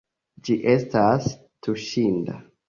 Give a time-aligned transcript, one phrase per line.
[0.47, 1.27] Ĝi estas
[1.69, 2.41] tuŝinda.